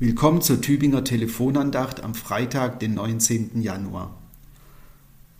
[0.00, 3.60] Willkommen zur Tübinger Telefonandacht am Freitag, den 19.
[3.62, 4.16] Januar.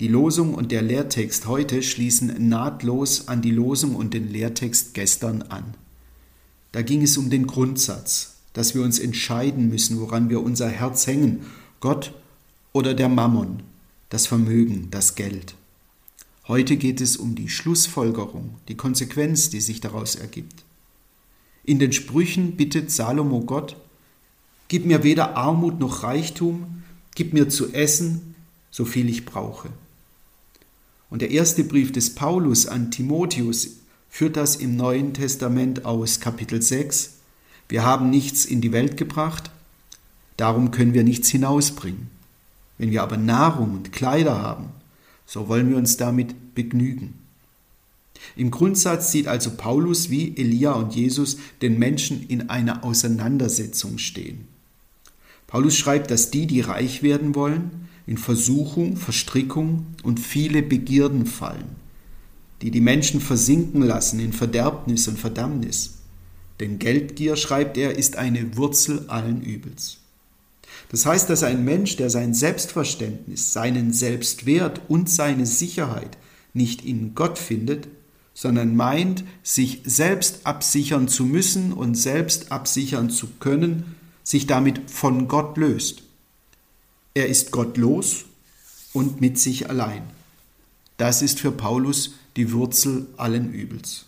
[0.00, 5.42] Die Losung und der Lehrtext heute schließen nahtlos an die Losung und den Lehrtext gestern
[5.42, 5.74] an.
[6.72, 11.06] Da ging es um den Grundsatz, dass wir uns entscheiden müssen, woran wir unser Herz
[11.06, 11.46] hängen,
[11.78, 12.12] Gott
[12.72, 13.62] oder der Mammon,
[14.08, 15.54] das Vermögen, das Geld.
[16.48, 20.64] Heute geht es um die Schlussfolgerung, die Konsequenz, die sich daraus ergibt.
[21.62, 23.76] In den Sprüchen bittet Salomo Gott,
[24.68, 26.82] Gib mir weder Armut noch Reichtum,
[27.14, 28.34] gib mir zu essen,
[28.70, 29.70] so viel ich brauche.
[31.08, 33.68] Und der erste Brief des Paulus an Timotheus
[34.10, 37.14] führt das im Neuen Testament aus, Kapitel 6.
[37.70, 39.50] Wir haben nichts in die Welt gebracht,
[40.36, 42.08] darum können wir nichts hinausbringen.
[42.76, 44.66] Wenn wir aber Nahrung und Kleider haben,
[45.24, 47.14] so wollen wir uns damit begnügen.
[48.36, 54.46] Im Grundsatz sieht also Paulus wie Elia und Jesus den Menschen in einer Auseinandersetzung stehen.
[55.48, 61.76] Paulus schreibt, dass die, die reich werden wollen, in Versuchung, Verstrickung und viele Begierden fallen,
[62.62, 65.98] die die Menschen versinken lassen in Verderbnis und Verdammnis.
[66.60, 69.98] Denn Geldgier, schreibt er, ist eine Wurzel allen Übels.
[70.90, 76.18] Das heißt, dass ein Mensch, der sein Selbstverständnis, seinen Selbstwert und seine Sicherheit
[76.52, 77.88] nicht in Gott findet,
[78.34, 83.96] sondern meint, sich selbst absichern zu müssen und selbst absichern zu können,
[84.28, 86.02] sich damit von Gott löst.
[87.14, 88.26] Er ist gottlos
[88.92, 90.02] und mit sich allein.
[90.98, 94.04] Das ist für Paulus die Wurzel allen Übels.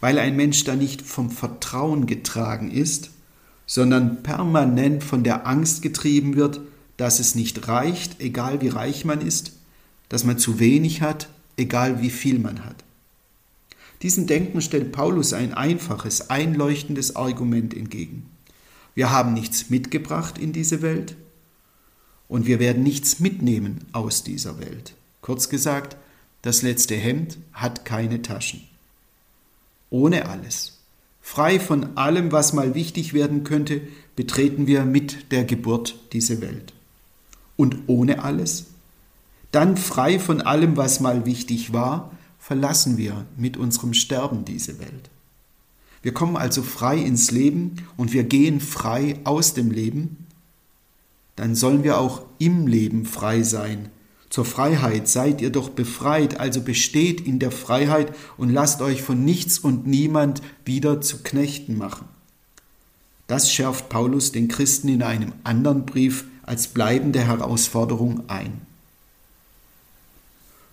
[0.00, 3.08] Weil ein Mensch da nicht vom Vertrauen getragen ist,
[3.64, 6.60] sondern permanent von der Angst getrieben wird,
[6.98, 9.52] dass es nicht reicht, egal wie reich man ist,
[10.10, 12.84] dass man zu wenig hat, egal wie viel man hat.
[14.02, 18.26] Diesen Denken stellt Paulus ein einfaches, einleuchtendes Argument entgegen.
[18.98, 21.14] Wir haben nichts mitgebracht in diese Welt
[22.26, 24.94] und wir werden nichts mitnehmen aus dieser Welt.
[25.20, 25.96] Kurz gesagt,
[26.42, 28.60] das letzte Hemd hat keine Taschen.
[29.88, 30.80] Ohne alles,
[31.20, 33.82] frei von allem, was mal wichtig werden könnte,
[34.16, 36.72] betreten wir mit der Geburt diese Welt.
[37.56, 38.66] Und ohne alles,
[39.52, 42.10] dann frei von allem, was mal wichtig war,
[42.40, 45.08] verlassen wir mit unserem Sterben diese Welt.
[46.02, 50.26] Wir kommen also frei ins Leben und wir gehen frei aus dem Leben,
[51.36, 53.90] dann sollen wir auch im Leben frei sein.
[54.30, 59.24] Zur Freiheit seid ihr doch befreit, also besteht in der Freiheit und lasst euch von
[59.24, 62.06] nichts und niemand wieder zu Knechten machen.
[63.26, 68.62] Das schärft Paulus den Christen in einem anderen Brief als bleibende Herausforderung ein.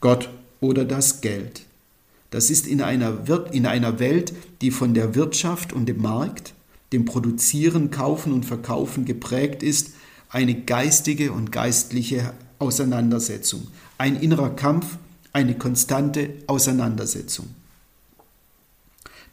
[0.00, 0.28] Gott
[0.60, 1.62] oder das Geld.
[2.30, 3.18] Das ist in einer,
[3.50, 6.54] in einer Welt, die von der Wirtschaft und dem Markt,
[6.92, 9.92] dem Produzieren, Kaufen und Verkaufen geprägt ist,
[10.28, 13.66] eine geistige und geistliche Auseinandersetzung,
[13.98, 14.98] ein innerer Kampf,
[15.32, 17.48] eine konstante Auseinandersetzung.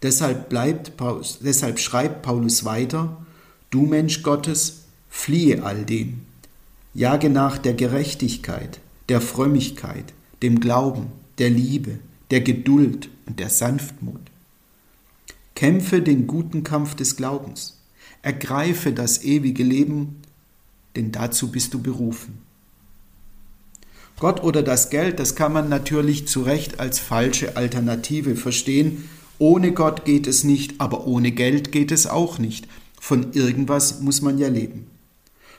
[0.02, 0.94] Deshalb, bleibt,
[1.41, 3.18] deshalb schreibt Paulus weiter,
[3.69, 6.22] du Mensch Gottes, fliehe all dem,
[6.94, 10.13] jage nach der Gerechtigkeit, der Frömmigkeit,
[10.44, 11.07] dem Glauben,
[11.40, 12.00] der Liebe,
[12.32, 14.22] der Geduld und der Sanftmut.
[15.56, 17.82] Kämpfe den guten Kampf des Glaubens.
[18.22, 20.22] Ergreife das ewige Leben,
[20.96, 22.40] denn dazu bist du berufen.
[24.20, 29.08] Gott oder das Geld, das kann man natürlich zu Recht als falsche Alternative verstehen.
[29.38, 32.68] Ohne Gott geht es nicht, aber ohne Geld geht es auch nicht.
[33.00, 34.88] Von irgendwas muss man ja leben.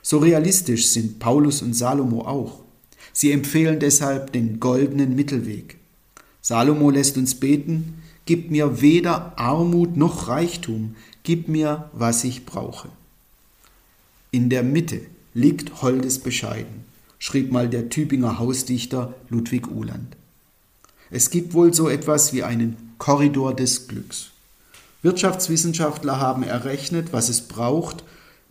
[0.02, 2.60] So realistisch sind Paulus und Salomo auch.
[3.12, 5.78] Sie empfehlen deshalb den goldenen Mittelweg.
[6.40, 12.88] Salomo lässt uns beten, gib mir weder Armut noch Reichtum, gib mir, was ich brauche.
[14.30, 15.00] In der Mitte
[15.34, 16.84] liegt Holdes bescheiden,
[17.18, 20.16] schrieb mal der Tübinger Hausdichter Ludwig Uhland.
[21.10, 24.30] Es gibt wohl so etwas wie einen Korridor des Glücks.
[25.02, 28.04] Wirtschaftswissenschaftler haben errechnet, was es braucht,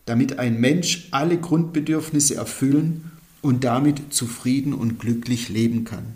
[0.06, 6.16] damit ein Mensch alle Grundbedürfnisse erfüllen und damit zufrieden und glücklich leben kann.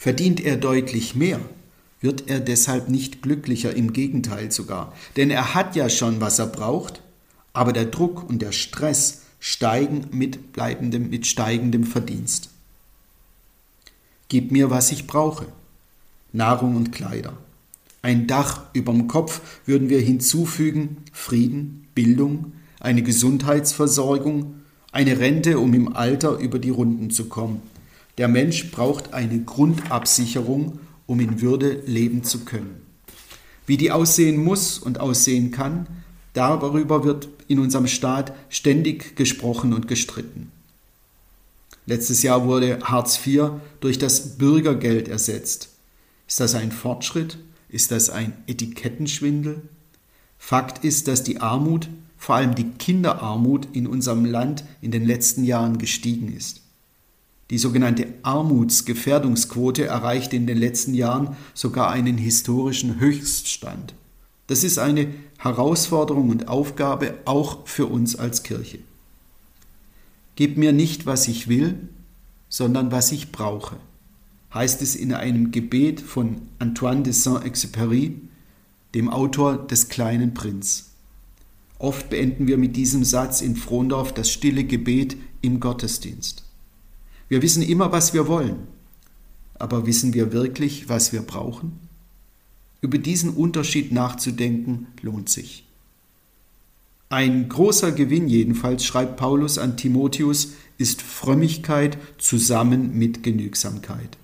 [0.00, 1.40] Verdient er deutlich mehr,
[2.00, 4.94] wird er deshalb nicht glücklicher, im Gegenteil sogar.
[5.16, 7.02] Denn er hat ja schon, was er braucht,
[7.52, 12.48] aber der Druck und der Stress steigen mit, bleibendem, mit steigendem Verdienst.
[14.30, 15.44] Gib mir, was ich brauche.
[16.32, 17.36] Nahrung und Kleider.
[18.00, 24.62] Ein Dach überm Kopf würden wir hinzufügen, Frieden, Bildung, eine Gesundheitsversorgung,
[24.92, 27.60] eine Rente, um im Alter über die Runden zu kommen.
[28.18, 32.82] Der Mensch braucht eine Grundabsicherung, um in Würde leben zu können.
[33.66, 35.86] Wie die aussehen muss und aussehen kann,
[36.32, 40.52] Darüber wird in unserem Staat ständig gesprochen und gestritten.
[41.86, 45.70] Letztes Jahr wurde Hartz IV durch das Bürgergeld ersetzt.
[46.28, 47.38] Ist das ein Fortschritt?
[47.68, 49.62] Ist das ein Etikettenschwindel?
[50.38, 55.44] Fakt ist, dass die Armut, vor allem die Kinderarmut in unserem Land in den letzten
[55.44, 56.60] Jahren gestiegen ist.
[57.50, 63.94] Die sogenannte Armutsgefährdungsquote erreichte in den letzten Jahren sogar einen historischen Höchststand.
[64.46, 65.08] Das ist eine
[65.38, 68.78] Herausforderung und Aufgabe auch für uns als Kirche.
[70.36, 71.88] Gib mir nicht, was ich will,
[72.48, 73.76] sondern was ich brauche,
[74.54, 78.14] heißt es in einem Gebet von Antoine de Saint-Exupéry,
[78.94, 80.90] dem Autor des kleinen Prinz.
[81.78, 86.44] Oft beenden wir mit diesem Satz in Frondorf das stille Gebet im Gottesdienst.
[87.30, 88.66] Wir wissen immer, was wir wollen,
[89.54, 91.78] aber wissen wir wirklich, was wir brauchen?
[92.80, 95.64] Über diesen Unterschied nachzudenken lohnt sich.
[97.08, 104.18] Ein großer Gewinn jedenfalls, schreibt Paulus an Timotheus, ist Frömmigkeit zusammen mit Genügsamkeit.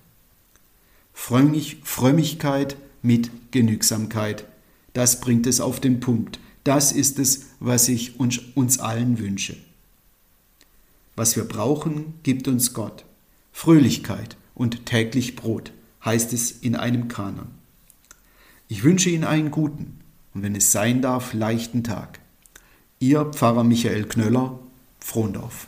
[1.12, 4.46] Frömmig, Frömmigkeit mit Genügsamkeit,
[4.94, 6.40] das bringt es auf den Punkt.
[6.64, 9.56] Das ist es, was ich uns, uns allen wünsche.
[11.16, 13.04] Was wir brauchen, gibt uns Gott.
[13.50, 15.72] Fröhlichkeit und täglich Brot,
[16.04, 17.48] heißt es in einem Kanon.
[18.68, 20.00] Ich wünsche Ihnen einen guten
[20.34, 22.20] und wenn es sein darf, leichten Tag.
[22.98, 24.58] Ihr Pfarrer Michael Knöller,
[25.00, 25.66] Frohndorf.